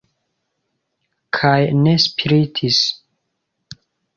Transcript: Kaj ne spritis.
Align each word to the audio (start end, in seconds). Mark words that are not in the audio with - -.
Kaj 1.39 1.59
ne 1.83 1.93
spritis. 2.07 2.81